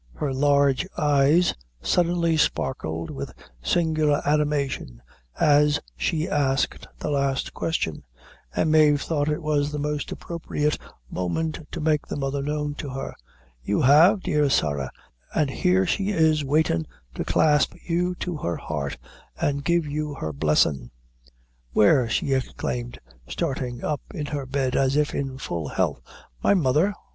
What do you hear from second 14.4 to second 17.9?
Sarah, an' here she is waitin' to clasp